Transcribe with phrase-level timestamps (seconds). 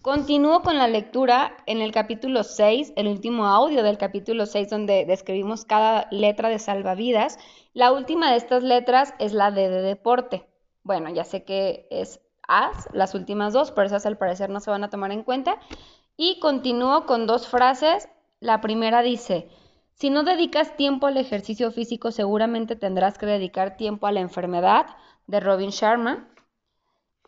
[0.00, 5.04] Continúo con la lectura en el capítulo 6, el último audio del capítulo 6 donde
[5.04, 7.38] describimos cada letra de salvavidas.
[7.74, 10.46] La última de estas letras es la de deporte.
[10.84, 14.70] Bueno, ya sé que es AS, las últimas dos, pero esas al parecer no se
[14.70, 15.58] van a tomar en cuenta.
[16.16, 18.08] Y continúo con dos frases.
[18.40, 19.48] La primera dice,
[19.94, 24.86] si no dedicas tiempo al ejercicio físico, seguramente tendrás que dedicar tiempo a la enfermedad,
[25.26, 26.28] de Robin Sharma.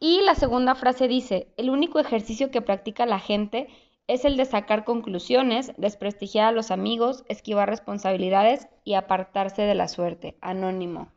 [0.00, 3.68] Y la segunda frase dice, el único ejercicio que practica la gente
[4.06, 9.88] es el de sacar conclusiones, desprestigiar a los amigos, esquivar responsabilidades y apartarse de la
[9.88, 10.38] suerte.
[10.40, 11.12] Anónimo.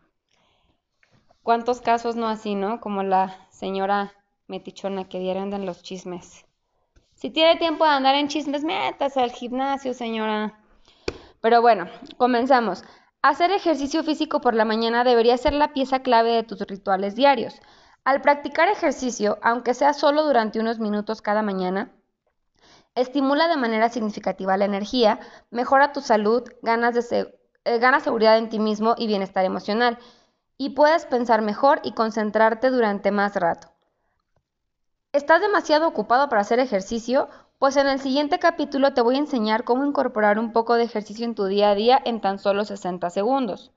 [1.43, 2.81] ¿Cuántos casos no así, no?
[2.81, 4.13] Como la señora
[4.47, 6.45] metichona que dieron en los chismes.
[7.13, 10.59] Si tiene tiempo de andar en chismes, métase al gimnasio, señora.
[11.39, 11.87] Pero bueno,
[12.17, 12.83] comenzamos.
[13.23, 17.53] Hacer ejercicio físico por la mañana debería ser la pieza clave de tus rituales diarios.
[18.03, 21.91] Al practicar ejercicio, aunque sea solo durante unos minutos cada mañana,
[22.95, 25.19] estimula de manera significativa la energía,
[25.51, 27.31] mejora tu salud, ganas, eh,
[28.03, 29.99] seguridad en ti mismo y bienestar emocional,
[30.57, 33.71] y puedes pensar mejor y concentrarte durante más rato.
[35.13, 37.29] ¿Estás demasiado ocupado para hacer ejercicio?
[37.61, 41.25] Pues en el siguiente capítulo te voy a enseñar cómo incorporar un poco de ejercicio
[41.25, 43.71] en tu día a día en tan solo 60 segundos.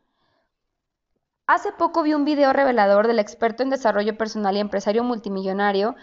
[1.47, 5.97] Hace poco vi un video revelador del experto en desarrollo personal y empresario multimillonario,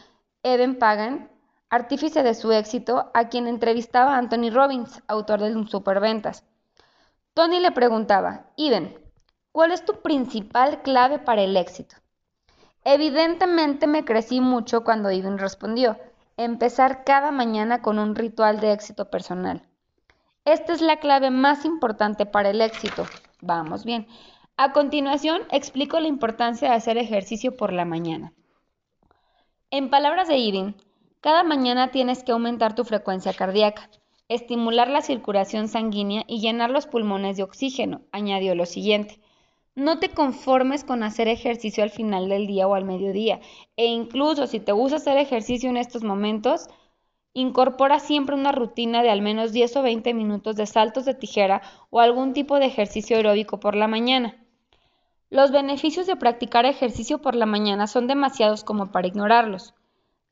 [0.44, 1.32] Evan Pagan,
[1.72, 6.46] artífice de su éxito, a quien entrevistaba Anthony Robbins, autor de Superventas.
[7.34, 8.94] Tony le preguntaba, Evan,
[9.52, 11.96] ¿cuál es tu principal clave para el éxito?
[12.84, 15.98] Evidentemente me crecí mucho cuando Evan respondió,
[16.44, 19.67] empezar cada mañana con un ritual de éxito personal.
[20.44, 23.06] Esta es la clave más importante para el éxito.
[23.42, 24.08] Vamos bien.
[24.58, 28.34] A continuación, explico la importancia de hacer ejercicio por la mañana.
[29.69, 30.73] En palabras de Irving,
[31.22, 33.89] cada mañana tienes que aumentar tu frecuencia cardíaca,
[34.28, 38.01] estimular la circulación sanguínea y llenar los pulmones de oxígeno.
[38.12, 39.21] Añadió lo siguiente.
[39.76, 43.40] No te conformes con hacer ejercicio al final del día o al mediodía.
[43.78, 46.68] E incluso si te gusta hacer ejercicio en estos momentos,
[47.34, 51.62] incorpora siempre una rutina de al menos 10 o 20 minutos de saltos de tijera
[51.90, 54.36] o algún tipo de ejercicio aeróbico por la mañana.
[55.30, 59.74] Los beneficios de practicar ejercicio por la mañana son demasiados como para ignorarlos.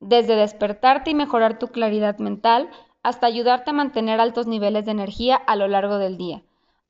[0.02, 2.70] Desde despertarte y mejorar tu claridad mental
[3.04, 6.44] hasta ayudarte a mantener altos niveles de energía a lo largo del día.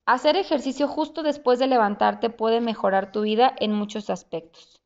[0.05, 4.81] Hacer ejercicio justo después de levantarte puede mejorar tu vida en muchos aspectos.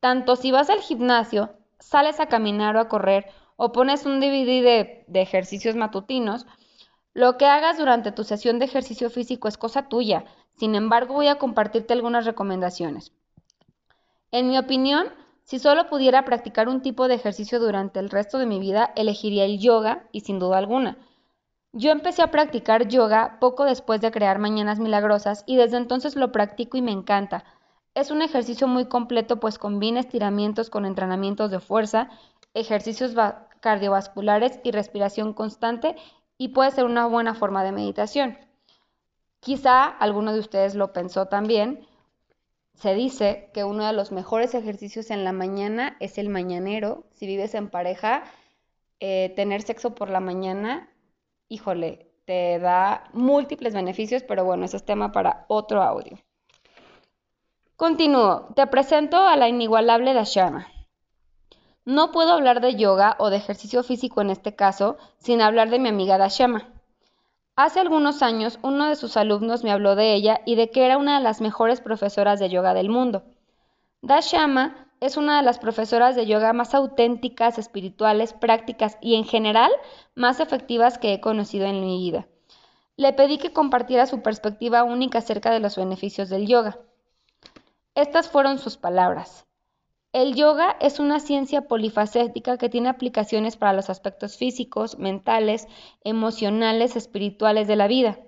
[0.00, 3.26] Tanto si vas al gimnasio, sales a caminar o a correr
[3.56, 6.46] o pones un DVD de, de ejercicios matutinos,
[7.14, 10.24] lo que hagas durante tu sesión de ejercicio físico es cosa tuya,
[10.56, 13.12] sin embargo, voy a compartirte algunas recomendaciones.
[14.30, 15.08] En mi opinión,
[15.44, 19.44] si solo pudiera practicar un tipo de ejercicio durante el resto de mi vida, elegiría
[19.44, 20.96] el yoga y sin duda alguna.
[21.74, 26.30] Yo empecé a practicar yoga poco después de crear Mañanas Milagrosas y desde entonces lo
[26.30, 27.44] practico y me encanta.
[27.94, 32.10] Es un ejercicio muy completo pues combina estiramientos con entrenamientos de fuerza,
[32.52, 33.14] ejercicios
[33.60, 35.96] cardiovasculares y respiración constante
[36.36, 38.36] y puede ser una buena forma de meditación.
[39.40, 41.86] Quizá alguno de ustedes lo pensó también.
[42.74, 47.04] Se dice que uno de los mejores ejercicios en la mañana es el mañanero.
[47.14, 48.24] Si vives en pareja,
[49.00, 50.91] eh, tener sexo por la mañana,
[51.52, 56.18] híjole, te da múltiples beneficios, pero bueno, ese es tema para otro audio.
[57.76, 58.48] Continúo.
[58.54, 60.66] Te presento a la inigualable Dashama.
[61.84, 65.78] No puedo hablar de yoga o de ejercicio físico en este caso sin hablar de
[65.78, 66.72] mi amiga Dashama.
[67.54, 70.96] Hace algunos años uno de sus alumnos me habló de ella y de que era
[70.96, 73.24] una de las mejores profesoras de yoga del mundo.
[74.00, 79.72] Dashama es una de las profesoras de yoga más auténticas, espirituales, prácticas y en general
[80.14, 82.28] más efectivas que he conocido en mi vida.
[82.96, 86.78] Le pedí que compartiera su perspectiva única acerca de los beneficios del yoga.
[87.96, 89.44] Estas fueron sus palabras.
[90.12, 95.66] El yoga es una ciencia polifacética que tiene aplicaciones para los aspectos físicos, mentales,
[96.04, 98.20] emocionales, espirituales de la vida.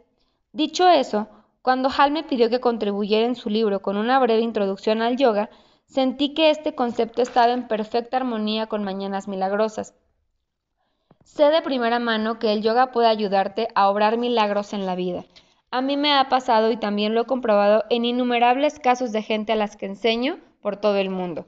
[0.51, 1.29] Dicho eso,
[1.63, 5.51] cuando Hal me pidió que contribuyera en su libro con una breve introducción al yoga,
[5.95, 9.95] sentí que este concepto estaba en perfecta armonía con Mañanas Milagrosas.
[11.23, 15.25] Sé de primera mano que el yoga puede ayudarte a obrar milagros en la vida.
[15.71, 19.53] A mí me ha pasado y también lo he comprobado en innumerables casos de gente
[19.53, 21.47] a las que enseño por todo el mundo.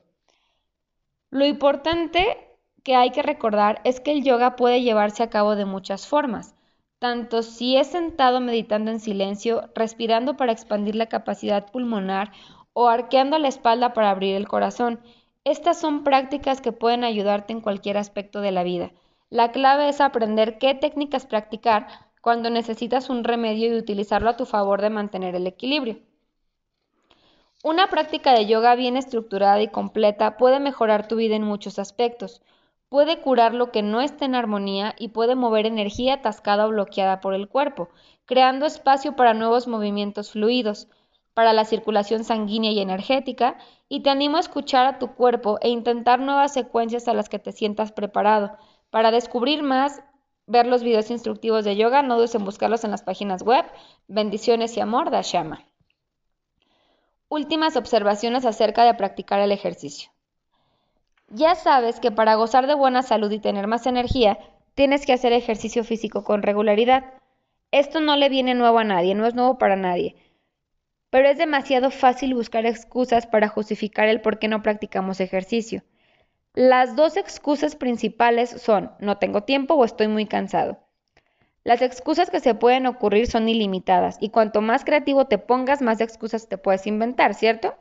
[1.31, 2.39] Lo importante
[2.85, 6.55] que hay que recordar es que el yoga puede llevarse a cabo de muchas formas,
[7.01, 12.31] tanto si es sentado meditando en silencio, respirando para expandir la capacidad pulmonar
[12.78, 15.00] o arqueando la espalda para abrir el corazón.
[15.44, 18.90] Estas son prácticas que pueden ayudarte en cualquier aspecto de la vida.
[19.31, 21.87] La clave es aprender qué técnicas practicar
[22.20, 26.00] cuando necesitas un remedio y utilizarlo a tu favor de mantener el equilibrio.
[27.64, 32.43] Una práctica de yoga bien estructurada y completa puede mejorar tu vida en muchos aspectos.
[32.90, 37.23] Puede curar lo que no está en armonía y puede mover energía atascada o bloqueada
[37.23, 37.88] por el cuerpo,
[38.26, 40.88] creando espacio para nuevos movimientos fluidos,
[41.37, 43.59] para la circulación sanguínea y energética,
[43.91, 47.38] y te animo a escuchar a tu cuerpo e intentar nuevas secuencias a las que
[47.38, 48.56] te sientas preparado.
[48.88, 50.00] Para descubrir más,
[50.47, 53.67] ver los videos instructivos de yoga, no dudes en buscarlos en las páginas web.
[54.09, 55.67] Bendiciones y amor, Dashama.
[57.29, 60.09] Últimas observaciones acerca de practicar el ejercicio.
[61.29, 64.38] Ya sabes que para gozar de buena salud y tener más energía,
[64.75, 67.05] tienes que hacer ejercicio físico con regularidad.
[67.73, 70.17] Esto no le viene nuevo a nadie, no es nuevo para nadie.
[71.11, 75.82] Pero es demasiado fácil buscar excusas para justificar el por qué no practicamos ejercicio.
[76.55, 80.79] Las dos excusas principales son no tengo tiempo o estoy muy cansado.
[81.64, 86.00] Las excusas que se pueden ocurrir son ilimitadas y cuanto más creativo te pongas, más
[86.00, 87.75] excusas te puedes inventar, ¿cierto?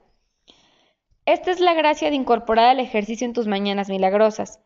[1.25, 4.59] Esta es la gracia de incorporar el ejercicio en tus mañanas milagrosas.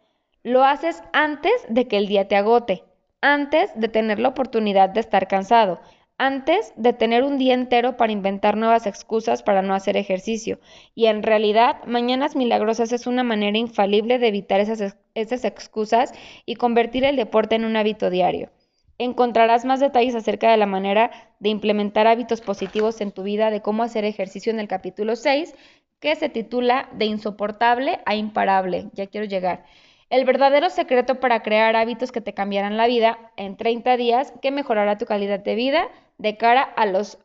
[0.43, 2.83] Lo haces antes de que el día te agote,
[3.21, 5.81] antes de tener la oportunidad de estar cansado,
[6.19, 10.59] antes de tener un día entero para inventar nuevas excusas para no hacer ejercicio.
[10.93, 16.13] Y en realidad, Mañanas Milagrosas es una manera infalible de evitar esas, excusas
[16.45, 18.51] y convertir el deporte en un hábito diario.
[18.97, 23.61] Encontrarás más detalles acerca de la manera de implementar hábitos positivos en tu vida, de
[23.61, 25.55] cómo hacer ejercicio en el capítulo 6,
[26.01, 28.89] que se titula De insoportable a imparable.
[28.91, 29.63] Ya quiero llegar.
[30.09, 34.49] El verdadero secreto para crear hábitos que te cambiarán la vida en 30 días, que
[34.49, 37.19] mejorará tu calidad de vida de cara a los,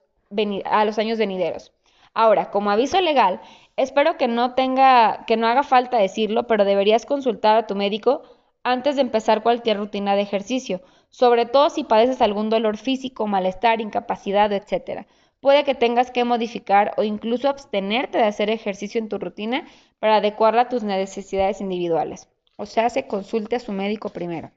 [0.98, 1.72] años venideros.
[2.12, 3.40] Ahora, como aviso legal,
[3.76, 8.22] espero que no tenga, que no haga falta decirlo, pero deberías consultar a tu médico
[8.64, 13.80] antes de empezar cualquier rutina de ejercicio, sobre todo si padeces algún dolor físico, malestar,
[13.80, 15.06] incapacidad, etc.
[15.40, 19.66] Puede que tengas que modificar o incluso abstenerte de hacer ejercicio en tu rutina
[20.00, 22.28] para adecuarla a tus necesidades individuales.
[22.56, 24.50] O sea, se consulte a su médico primero.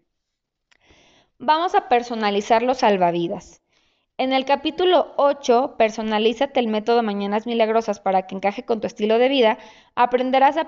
[1.39, 3.61] Vamos a personalizar los salvavidas.
[4.19, 9.19] En el capítulo 8, Personalízate el método Mañanas Milagrosas para que encaje con tu estilo
[9.19, 9.59] de vida,
[9.93, 10.67] aprenderás a,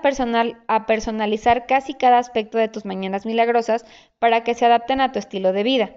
[0.68, 3.84] a, personalizar casi cada aspecto de tus Mañanas Milagrosas
[4.20, 5.90] para que se adapten a tu estilo de vida.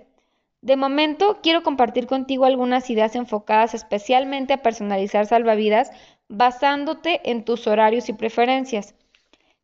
[0.62, 5.91] De momento, quiero compartir contigo algunas ideas enfocadas especialmente a personalizar salvavidas
[6.30, 8.95] basándote en tus horarios y preferencias.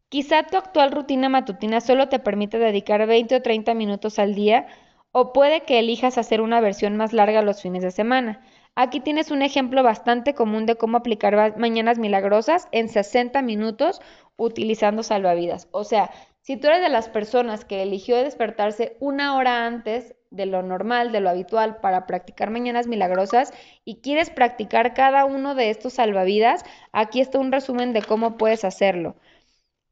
[0.10, 4.66] Quizá tu actual rutina matutina solo te permite dedicar 20 o 30 minutos al día
[5.12, 8.42] o puede que elijas hacer una versión más larga los fines de semana.
[8.74, 14.02] Aquí tienes un ejemplo bastante común de cómo aplicar mañanas milagrosas en 60 minutos
[14.36, 15.68] utilizando salvavidas.
[15.72, 16.10] O sea,
[16.42, 21.12] si tú eres de las personas que eligió despertarse una hora antes de lo normal,
[21.12, 23.54] de lo habitual, para practicar mañanas milagrosas
[23.86, 26.64] y quieres practicar cada uno de estos salvavidas,
[26.94, 29.16] aquí está un resumen de cómo puedes hacerlo.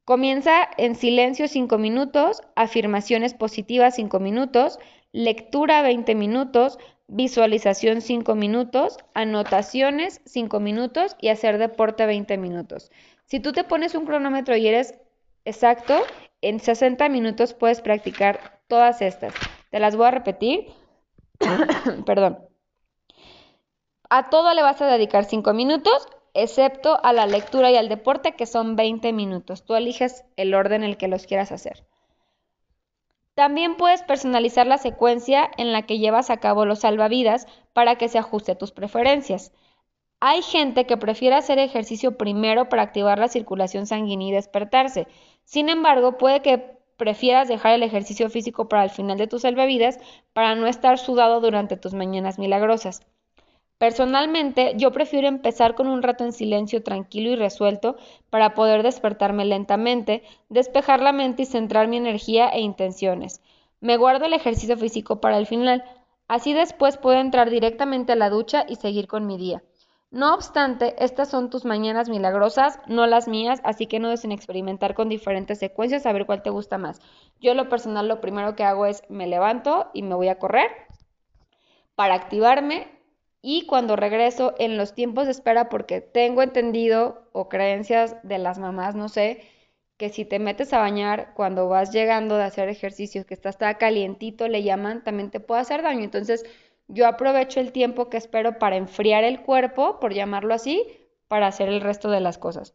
[0.07, 4.80] Comienza en silencio 5 minutos, afirmaciones positivas 5 minutos,
[5.12, 12.89] lectura 20 minutos, visualización 5 minutos, anotaciones 5 minutos y hacer deporte 20 minutos.
[13.25, 14.98] Si tú te pones un cronómetro y eres
[15.44, 15.98] exacto,
[16.39, 19.34] en 60 minutos puedes practicar todas estas.
[19.72, 20.67] Te las voy a repetir.
[22.05, 22.39] Perdón.
[24.10, 28.34] A todo le vas a dedicar 5 minutos, excepto a la lectura y al deporte,
[28.34, 29.65] que son 20 minutos.
[29.65, 31.84] Tú eliges el orden en el que los quieras hacer.
[33.34, 38.08] También puedes personalizar la secuencia en la que llevas a cabo los salvavidas para que
[38.08, 39.51] se ajuste a tus preferencias.
[40.20, 45.08] Hay gente que prefiere hacer ejercicio primero para activar la circulación sanguínea y despertarse.
[45.44, 50.00] Sin embargo, puede que prefieras dejar el ejercicio físico para el final de tus salvavidas
[50.34, 53.01] para no estar sudado durante tus mañanas milagrosas.
[53.77, 57.96] Personalmente, yo prefiero empezar con un rato en silencio tranquilo y resuelto
[58.31, 63.41] para poder despertarme lentamente, despejar la mente y centrar mi energía e intenciones.
[63.79, 65.84] Me guardo el ejercicio físico para el final,
[66.27, 69.62] así después puedo entrar directamente a la ducha y seguir con mi día.
[70.10, 74.96] No obstante, estas son tus mañanas milagrosas, no las mías, así que no desen experimentar
[74.96, 77.00] con diferentes secuencias a ver cuál te gusta más.
[77.41, 80.72] Yo lo personal lo primero que hago es me levanto y me voy a correr
[81.93, 82.97] para activarme,
[83.50, 88.60] y cuando regreso en los tiempos de espera, porque tengo entendido o creencias de las
[88.60, 89.42] mamás, no sé,
[89.96, 93.77] que si te metes a bañar cuando vas llegando de hacer ejercicios, que está, está
[93.77, 96.04] calientito, le llaman, también te puede hacer daño.
[96.04, 96.44] Entonces,
[96.89, 100.84] yo aprovecho el tiempo que espero para enfriar el cuerpo, por llamarlo así,
[101.30, 102.74] para hacer el resto de las cosas.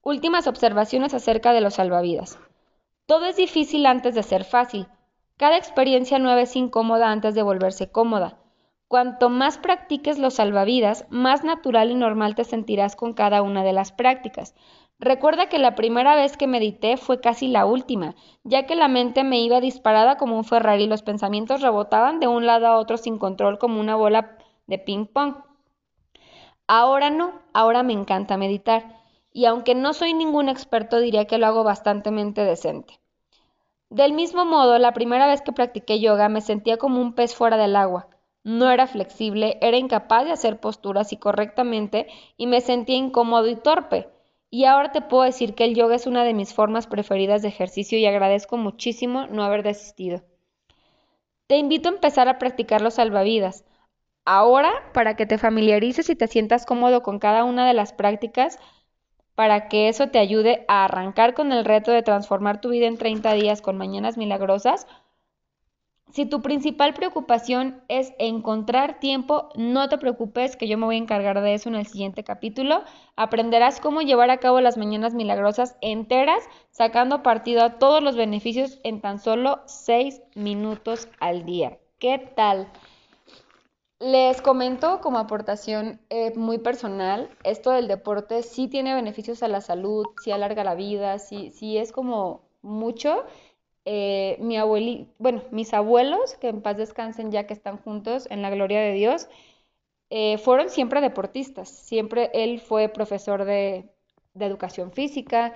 [0.00, 2.38] Últimas observaciones acerca de los salvavidas.
[3.04, 4.86] Todo es difícil antes de ser fácil.
[5.36, 8.38] Cada experiencia nueva es incómoda antes de volverse cómoda.
[8.88, 13.72] Cuanto más practiques los salvavidas, más natural y normal te sentirás con cada una de
[13.72, 14.54] las prácticas.
[15.00, 18.14] Recuerda que la primera vez que medité fue casi la última,
[18.44, 22.28] ya que la mente me iba disparada como un Ferrari y los pensamientos rebotaban de
[22.28, 25.36] un lado a otro sin control como una bola de ping pong.
[26.66, 29.00] Ahora no, ahora me encanta meditar,
[29.32, 33.00] y aunque no soy ningún experto diría que lo hago bastante decente.
[33.90, 37.56] Del mismo modo, la primera vez que practiqué yoga me sentía como un pez fuera
[37.56, 38.08] del agua.
[38.44, 43.56] No era flexible, era incapaz de hacer posturas y correctamente y me sentía incómodo y
[43.56, 44.08] torpe.
[44.50, 47.48] Y ahora te puedo decir que el yoga es una de mis formas preferidas de
[47.48, 50.22] ejercicio y agradezco muchísimo no haber desistido.
[51.46, 53.64] Te invito a empezar a practicar los salvavidas.
[54.26, 58.58] Ahora, para que te familiarices y te sientas cómodo con cada una de las prácticas,
[59.34, 62.98] para que eso te ayude a arrancar con el reto de transformar tu vida en
[62.98, 64.86] 30 días con mañanas milagrosas.
[66.14, 70.98] Si tu principal preocupación es encontrar tiempo, no te preocupes que yo me voy a
[70.98, 72.84] encargar de eso en el siguiente capítulo.
[73.16, 78.78] Aprenderás cómo llevar a cabo las mañanas milagrosas enteras, sacando partido a todos los beneficios
[78.84, 81.78] en tan solo 6 minutos al día.
[81.98, 82.68] ¿Qué tal?
[83.98, 89.60] Les comento como aportación eh, muy personal, esto del deporte sí tiene beneficios a la
[89.60, 93.24] salud, sí alarga la vida, sí, sí es como mucho.
[93.84, 98.42] Eh, mi abueli, bueno, mis abuelos, que en paz descansen ya que están juntos en
[98.42, 99.28] la gloria de Dios,
[100.10, 101.68] eh, fueron siempre deportistas.
[101.68, 103.90] Siempre él fue profesor de,
[104.34, 105.54] de educación física.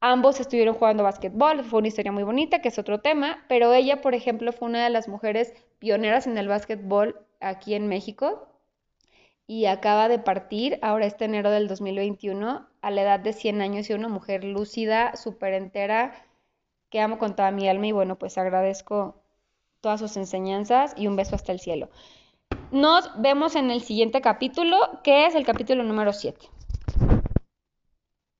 [0.00, 4.00] Ambos estuvieron jugando básquetbol, fue una historia muy bonita, que es otro tema, pero ella,
[4.02, 8.48] por ejemplo, fue una de las mujeres pioneras en el básquetbol aquí en México
[9.46, 13.88] y acaba de partir ahora este enero del 2021 a la edad de 100 años
[13.88, 16.14] y una mujer lúcida, súper entera,
[16.96, 19.22] que amo con toda mi alma y bueno, pues agradezco
[19.82, 21.90] todas sus enseñanzas y un beso hasta el cielo.
[22.70, 26.48] Nos vemos en el siguiente capítulo, que es el capítulo número 7.